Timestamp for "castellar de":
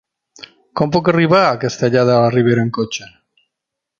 1.65-2.17